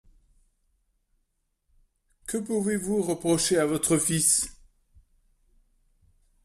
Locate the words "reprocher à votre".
3.03-3.99